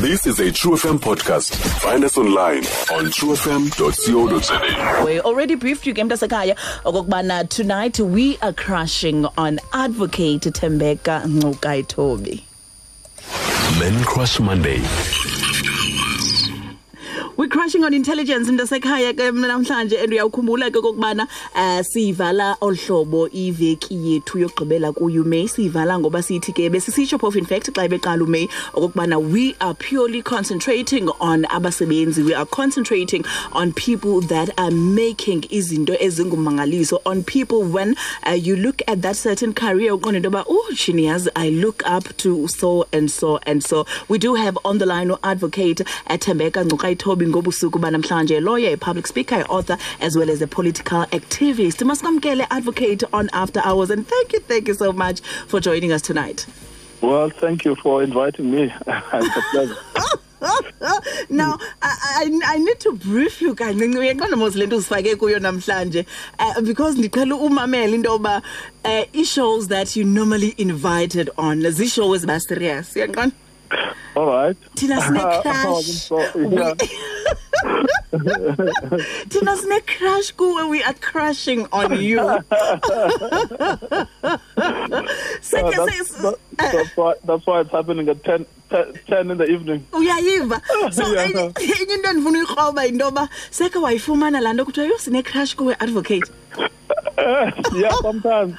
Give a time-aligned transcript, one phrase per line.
[0.00, 1.54] This is a True FM podcast.
[1.80, 2.58] Find us online
[2.92, 5.04] on truefm.co.za.
[5.04, 12.42] We already briefed you Mntasekhaya okokubana tonight we are crushing on advocate Tembeka Ngcukaitobi.
[13.78, 14.78] Men Crush Monday.
[17.36, 21.26] We're crushing on intelligence Mntasekhaya ke namhlanje and uyawukhumbula ke kokubana
[21.56, 25.48] uh, siyivala olhlobo iveki yethu yokugqibela kuyu May.
[25.48, 30.22] Siyivala ngoba sithi ke besisitsho phofu in fact xa beqala uMay okokubana we are purely
[30.22, 32.24] concentrating on abasebenzi.
[32.24, 37.96] We are concentrating on people that are making izinto ezingumangaliso on people when
[38.28, 42.16] uh, you look at that certain career uqonda into yoba oh shiniyazi I look up
[42.18, 43.86] to so and so and so.
[44.06, 49.36] We do have on the line advocate Tembeka Ncukaitobi ngobusuku banamhlanje lawyer a public speaker
[49.36, 54.32] a author as well as a political activist masikwamkele advocate on after hours and thank
[54.32, 56.46] you thank you so much for joining us tonight
[57.00, 58.62] Well, thank you for inviting me.
[58.86, 59.76] it's a pleasure.
[61.28, 61.92] now I,
[62.22, 66.06] I I need to brief you kancinci uyaqonda mos lento uzifake kuyo namhlanje
[66.38, 68.42] uh, because ndiqhela umamela into yoba
[68.84, 73.32] uh, i-shows that you normally invited on zii-show ba serious uyaqonda
[74.16, 74.56] All right.
[74.76, 76.74] thina I sine-crush wasn't so- yeah.
[79.32, 82.18] thina sine-crush kuwe we are crushing on you
[85.40, 89.38] Seke Uh, that's, se- that's, why, that's why it's happening at 10, 10, 10 in
[89.38, 89.86] the evening.
[89.92, 91.52] uyayiva so enye
[91.94, 96.30] into endifuna uyikroba yinto yoba seke wayifumana laa nto kuthiwa yho sinecrash kuwe advocate
[97.74, 98.58] yeah, sometimes.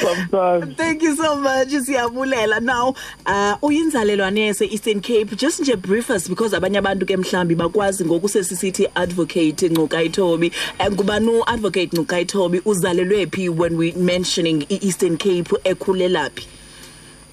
[0.00, 0.76] sometimes.
[0.76, 2.94] thank you so much siyabulela now
[3.26, 8.28] uh uyinzalelwane yase-eastern cape just nje brief us because abanye abantu ke mhlambi bakwazi ngoku
[8.28, 10.52] sesisithi advocate ncukaithobi
[10.86, 16.59] um ngubani u-advocate ncukaithobi uzalelwe phi when we mentioning i-eastern cape ekhulelaphi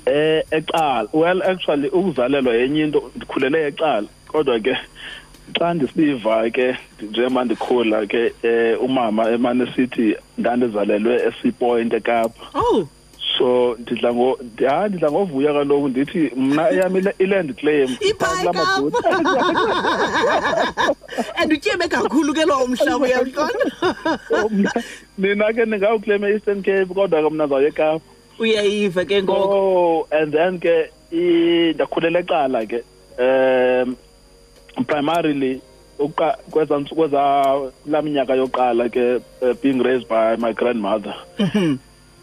[0.08, 1.08] Eh eqala.
[1.14, 4.08] Well, actually ukuzalelwa yenye into ndikhulele eqala.
[4.28, 4.78] Kodwa ke
[5.60, 12.46] xa ndisiva ke njengoba ndikhula ke eh umama emane sithi ndandizalelwe eSeapoint eKapa.
[12.56, 12.88] oh
[13.38, 18.68] so ndidla ngo ha ndidla ngovuya kaloku ndithi mna eyam ile- i-land claim Ibhayi Kapa.
[21.38, 23.72] and utyebe kakhulu ke lowo mhlaba uyamqonda
[24.28, 24.84] So, mna-
[25.18, 28.02] nina ke ningawuklema eastern cape kodwa ke mna zawuye ekapa
[28.40, 32.84] uyayiva ke ngoko oh and then ke i- ndakhulela ecala ke
[33.20, 33.96] um
[34.86, 35.62] primarily
[36.52, 37.22] kweza kweza
[37.86, 41.16] laa minyaka yoqala ke uh, being raised by my grandmother.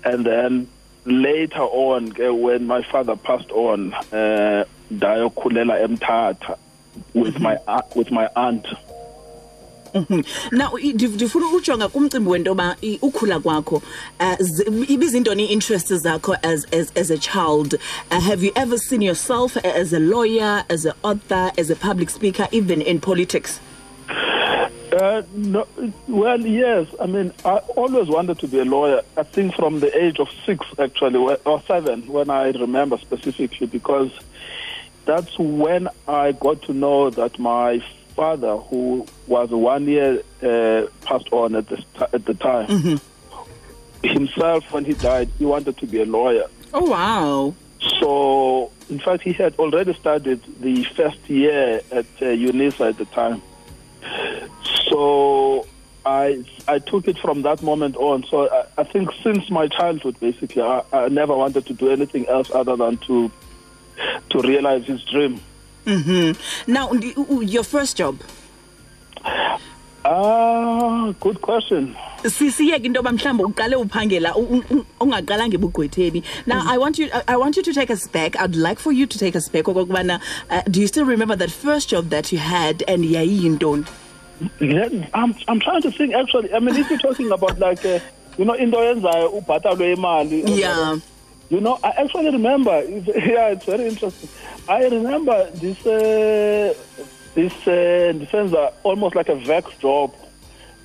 [0.05, 0.69] And then
[1.05, 6.57] later on ke when my father passed on uh ndayokhulela emthatha
[7.15, 7.57] with my
[7.97, 8.67] with my aunt
[10.53, 13.83] now i- ndif- ndifuna ujonga kumcimbi wento yoba ukhula kwakho
[14.21, 16.67] uh, zi- ibizintoni ii-interests zakho as,
[17.11, 17.79] a child.
[18.11, 22.11] Uh, have you ever seen yourself as a lawyer as an author as a public
[22.11, 23.61] speaker even in politics?
[24.93, 25.67] Uh no
[26.09, 26.87] well yes.
[27.01, 30.29] I mean i always wanted to be a lawyer i think from the age of
[30.47, 34.11] 6 actually or 7 when i remember specifically because
[35.05, 37.83] that's when i got to know that my
[38.17, 43.01] father who was one year uh, passed on at the at the time
[44.03, 47.55] himself when he died he wanted to be a lawyer oh wow
[48.01, 53.05] So, in fact, he had already studied the first year at uh, UNISA at the
[53.07, 53.43] time.
[54.89, 55.67] So,
[56.07, 58.25] I I took it from that moment on.
[58.25, 62.27] So, I, I think since my childhood, basically, I, I never wanted to do anything
[62.27, 63.31] else other than to
[64.31, 65.41] to realize his dream.
[66.67, 68.17] Now u- u- your first job
[70.07, 71.97] Ah, good question.
[72.25, 74.35] sisiyeke into yoba mhlawumbi uqale uphangela
[75.01, 78.79] ungaqalanga ebugqwetheni now i want you I- want you to take us back i'd like
[78.81, 82.09] for you to take us back okokubana uh, do you still remember that first job
[82.11, 83.85] that you had and yayiyintoni
[85.15, 86.13] I'm I'm trying to think.
[86.13, 88.01] Actually, I mean, if you're talking about like, uh,
[88.37, 90.43] you know, into yenzayo ubhatalwe imali.
[90.59, 90.97] yeah
[91.51, 92.83] You know, I actually remember.
[92.89, 94.29] It's, yeah, it's very interesting.
[94.69, 96.75] I remember this uh,
[97.35, 100.11] this uh, ndisenza almost like a vex job,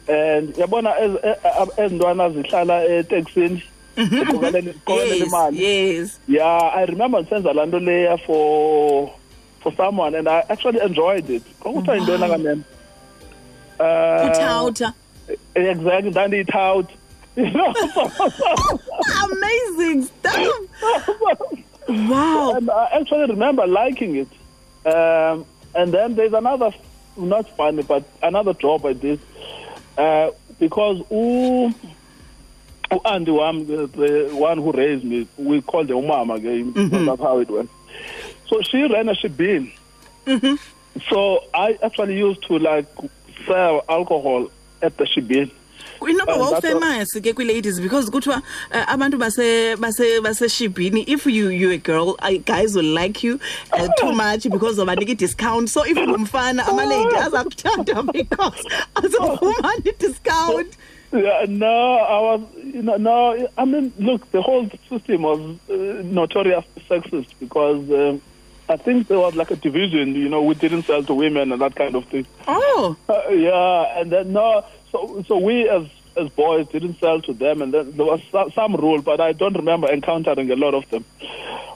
[0.07, 3.63] and yabona ez- eh, eh, ezintwana zihlala eteksini
[3.97, 5.57] ziqokelela yes imali.
[5.61, 9.09] yes Yeah, I remember ndisenza laa nto leya for
[9.63, 11.43] for someone, and I actually enjoyed it.
[11.59, 12.61] Kwakuthiwa yintoni kanene?
[13.79, 14.93] Uh, uthawutha
[15.55, 16.93] exactly, ndandiyithawuthi.
[17.39, 17.73] You know,
[19.39, 20.55] amazing stuff
[21.89, 24.27] wow and I actually remember liking it.
[24.85, 25.45] Um,
[25.75, 26.71] and then there's another,
[27.17, 29.19] not funny, but another job I did
[29.97, 31.73] uh, because u
[33.05, 36.73] Andy wam, the, the one who raised me, we called the umama again.
[37.05, 37.69] That's how it went.
[38.47, 39.71] so she ran a shebeen.
[40.25, 40.55] Mm-hmm.
[41.09, 42.87] So I actually used to like
[43.45, 44.49] sell alcohol
[44.81, 45.51] at the shebeen.
[46.01, 48.41] Inoba wawufamous ke kwi-ladies because kuthiwa
[48.71, 53.39] uh, abantu base- base- baseshibhini if you you a girl I, guys will like you
[53.73, 58.63] uh, too much because obanika i-discount so if ungumfana amalady aza kuthanda because
[58.95, 60.77] azofumana i-discount
[61.11, 65.73] Yeah, no, I was, you know, no, I mean, look, the whole system was uh,
[66.05, 68.21] notorious sexist because um,
[68.69, 71.59] I think there was like a division, you know, we didn't sell to women and
[71.63, 72.27] that kind of thing.
[72.47, 72.95] oh.
[73.09, 75.87] Uh, yeah, and then no, so so we as
[76.17, 79.31] as boys didn't sell to them, and then there was some, some rule, but I
[79.31, 81.05] don't remember encountering a lot of them.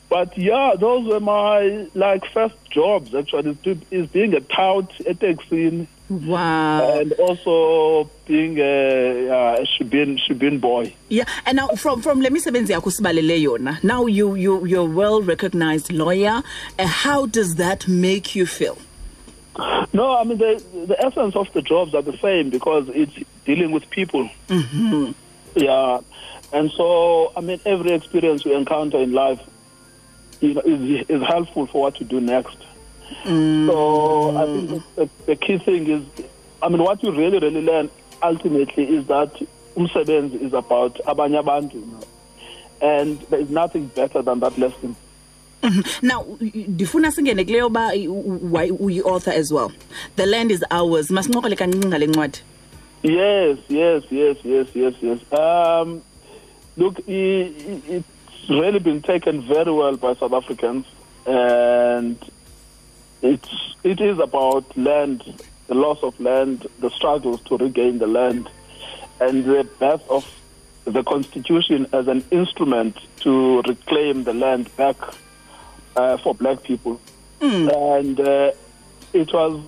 [0.09, 3.57] But yeah, those were my like first jobs actually.
[3.91, 10.93] Is being a tout, a taxi, wow and also being a, a shebeen shebeen boy.
[11.09, 14.95] yeah and now from from le misebenzi yakho sibalele yona now you you you're a
[14.95, 16.43] well recognized lawyer
[16.79, 18.77] uh, how does that make you feel
[19.93, 23.13] No, I mean the the essence of the jobs are the same because it's
[23.45, 24.27] dealing with people.
[24.47, 25.11] Mm-hmm.
[25.55, 25.99] Yeah,
[26.51, 29.39] and so I mean every experience you encounter in life,
[30.41, 32.57] you know, is is helpful for what you do next.
[33.25, 36.03] So I think the, the key thing is,
[36.61, 37.89] I mean, what you really really learn
[38.23, 39.33] ultimately is that
[39.75, 41.83] umsebenzi is about abanye abantu,
[42.81, 44.95] and there is nothing better than that lesson.
[46.01, 46.25] Now
[46.67, 47.91] ndifuna singene kuleyo ba
[48.51, 49.71] why uyi-author as well.
[50.15, 51.09] The land is ours.
[51.09, 52.39] Masincokole kancinci ngale ncwadi.
[53.03, 55.19] Yes, yes, yes, yes, yes, yes.
[55.33, 56.01] Um,
[56.77, 58.05] look, it's
[58.49, 60.85] really been taken very well by South Africans,
[61.25, 62.17] and
[63.21, 65.21] it's it is about land,
[65.67, 68.49] the loss of land, the struggles to regain the land,
[69.19, 70.25] and the birth of
[70.85, 74.97] the constitution as an instrument to reclaim the land back
[75.95, 76.99] uh, for black people,
[77.41, 78.51] and uh,
[79.13, 79.61] it was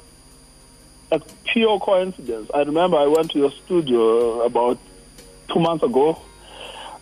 [1.12, 2.50] a pure coincidence.
[2.54, 4.77] I remember I went to your studio about
[5.51, 6.19] two months ago.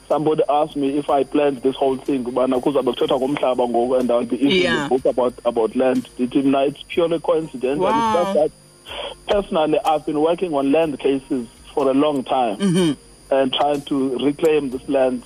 [0.10, 4.12] Somebody asked me if I planned this whole thing, ubana kuzabe kuthethwa ngomhlaba ngoku and
[4.12, 4.86] I'll be issuing Yeah.
[4.86, 6.10] a book about about land.
[6.20, 7.80] It, it's purely coincidence.
[7.80, 7.88] Wow.
[7.90, 8.52] And it's just that
[9.28, 12.98] personally, I've been working on land cases for a long time
[13.32, 15.24] and trying to reclaim this land.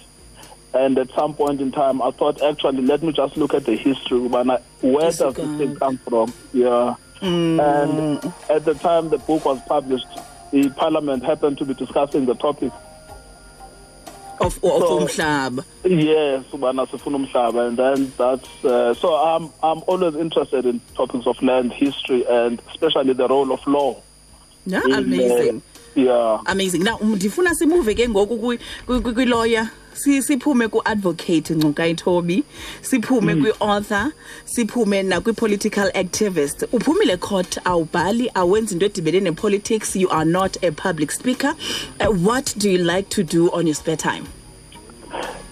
[0.74, 3.76] And at some point in time, I thought, actually, let me just look at the
[3.76, 4.20] history.
[4.20, 6.34] Where does this thing come from?
[6.54, 6.96] Yeah.
[7.22, 10.06] And at the time the book was published,
[10.52, 12.72] the parliament happened to be discussing the topic.
[14.40, 15.00] of of So-
[15.84, 19.16] Yes, and then that's uh, so.
[19.16, 23.96] I'm I'm always interested in topics of land history and especially the role of law.
[24.68, 25.62] yeah in, uh, amazing
[25.96, 26.42] yeah.
[26.46, 32.44] amazing now ndifuna simuve ke ngoku kwi- kwi- kwi- kwi-lawyer si- siphume ku-advocate ncunkayithobi
[32.82, 34.14] siphume kwi-author.
[34.46, 36.64] Siphume nakwi-political activist.
[36.72, 39.96] Uphumile court awubhali awenzi into edibene ne-politics.
[39.96, 41.56] You are not a public speaker.
[42.00, 44.28] Uh, what do you like to do on your spare time?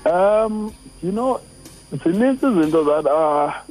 [0.06, 1.41] Um, you know,
[1.91, 3.62] zinintsi izinto that I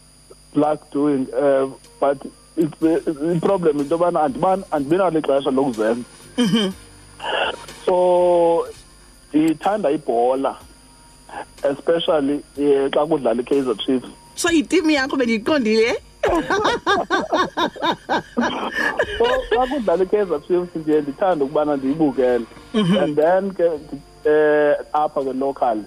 [0.55, 1.69] like doing, uh,
[2.01, 2.19] but
[2.57, 4.29] iproblem into yobana
[4.71, 6.05] andibinalo ixesha lokuzenza.
[7.85, 7.95] So
[9.45, 10.57] ndithanda ibhola
[11.63, 14.09] especially eh, xa kudlala i-Kaizer Chiefs.
[14.35, 15.97] so yitimu yakho bendiyiqondile
[19.19, 22.47] So xa kudlala i-Kaizer Chiefs ndiye ndithanda ukubana ndiyibukele.
[22.75, 25.85] And then ke ndi- eh apha ke local.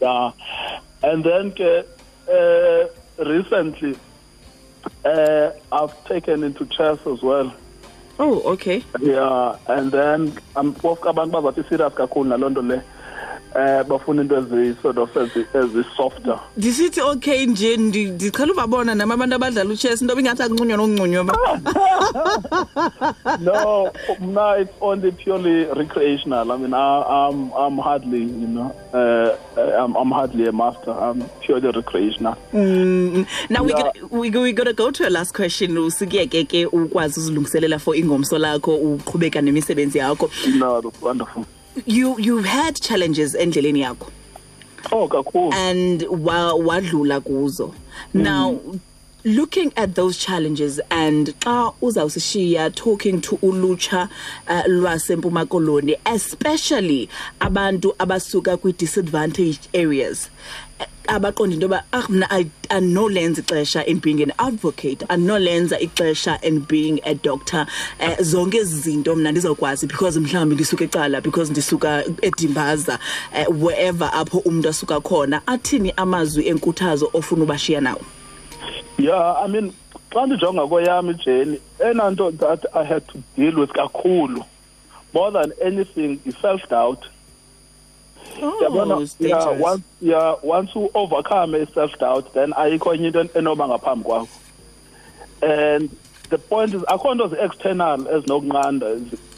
[0.00, 0.32] Yeah.
[1.02, 1.84] And then ke
[2.28, 2.86] uh,
[3.24, 3.96] recently
[5.04, 7.52] uh, I've taken into chess as well.
[8.22, 10.20] Oh okay Yeah, and then
[10.56, 10.70] um
[11.12, 12.78] abantu bazathi serious kakhulu naloo nto le.
[13.54, 16.38] Eh bafuna into ezisort of ezisofter ezi softer.
[16.56, 21.34] ndisithi okay nje ndi- ndiqhela ubabona nam abantu abadlala uchess into bingathi ancunywa nokuncunywa ba
[23.40, 23.90] no,
[24.20, 26.50] no, it's only purely recreational.
[26.52, 29.36] I mean, I, I'm I'm hardly, you know, uh,
[29.82, 30.90] I'm I'm hardly a master.
[30.92, 32.36] I'm purely recreational.
[32.52, 33.90] now we Yeah.
[33.92, 38.38] gonna, we, we gotta go to a last question usikuyeke ke ukwazi uzilungiselela for ingomso
[38.38, 41.44] lakho uqhubeka nemisebenzi yakho No, that's wonderful.
[41.86, 44.06] You you've had challenges endleleni yakho
[44.92, 45.52] Oh, kakhulu.
[45.54, 47.74] and wa- wadlula kuzo
[48.14, 48.58] now
[49.24, 54.08] looking at those challenges and xa uzawusishiya talking to ulutsha
[54.48, 57.08] uh, lwasempuma koloni especially
[57.40, 60.28] abantu abasuka kwi-disadvantaged areas
[60.80, 62.28] eh, abaqonda into yoba ah mna
[62.68, 67.66] andinolenza ixesha in being an advocate andinolenza ixesha and being a doctor.
[68.00, 72.98] Uh, zonke ezi zinto mna ndizawukwazi because mhlawumbi ndisuka ecala because ndisuka edimbaza
[73.48, 78.00] uh, wherever apho umntu asuka khona athini amazwi enkuthazo ofuna ubashiya nawo
[78.98, 79.72] yeah i mean
[80.10, 84.44] xa ndijonga kweyam ijeni enanto that i had to deal with kakhulu
[85.14, 87.06] more than anything i-self doubt.
[88.40, 88.58] Oh,
[89.20, 94.04] yeah, once yeah once you overcome a self doubt then ayikho enye into enoba ngaphambi
[94.04, 94.28] kwakho.
[95.42, 95.90] And
[96.32, 98.88] the point is akho nto zi-external ezinokunqanda.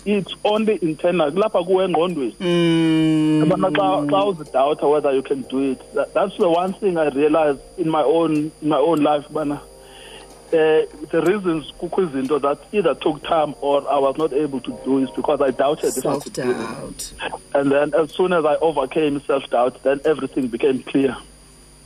[0.06, 1.30] It's only internal.
[1.32, 2.34] Kulapha kuwe engqondweni.
[2.40, 5.94] Mm, yabona xa xa whether you can do it.
[5.94, 9.54] That, that's the one thing i realized in my own in my own life bana
[9.54, 14.78] uh, the reasons kukho izinto that either took time or i was not able to
[14.84, 16.50] do is because i doubted if i could do
[16.88, 17.12] it.
[17.54, 21.16] And then as soon as i overcame self-doubt then everything became clear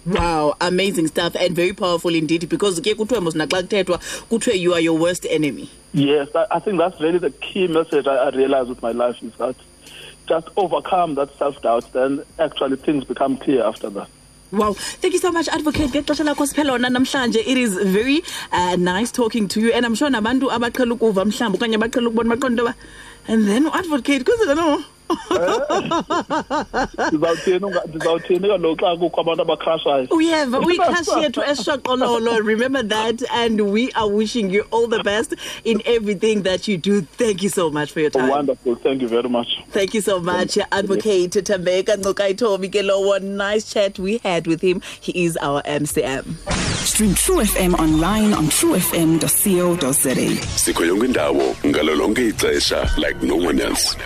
[0.09, 3.99] Wow, amazing stuff and very powerful indeed because ke kuthiwe mos naxa kuthethwa
[4.31, 5.69] kuthiwe you are your worst enemy.
[5.93, 9.23] yes I, I think that's really the key message I, I realized with my life
[9.23, 9.57] is that
[10.27, 14.09] just overcome that self-doubt then actually things become clear after that.
[14.51, 15.91] Wow, thank you so much advocate.
[15.91, 17.37] Ngexesha lakho siphela wona namhlanje.
[17.37, 18.23] It is very
[18.53, 22.35] uh, nice talking to you and I'm sure nabantu abaqhela ukuva mhlawumbi okanye abaqhela ukubona
[22.37, 22.75] baqonda
[23.27, 24.69] and then advocate kuze no?
[24.79, 24.98] ndizawuthini
[27.61, 33.91] unga- ndizawuthini kaloku xa kukho abantu abakrashayo uyeva uyikhashi yethu esishaqololo remember that and we
[33.95, 35.35] are wishing you all the best
[35.65, 39.09] in everything that you do thank you so much for your time wonderful thank you
[39.09, 43.21] very much Thank you so much, Advocate Tembeka Ngcukaitobi Kelowo.
[43.23, 44.81] Nice chat we had with him.
[45.01, 46.25] He is our MCM.
[46.87, 50.15] Stream True FM online on truefm.co.za.
[50.57, 53.97] sikho yonke indawo ngalo lonke ixesha like no one else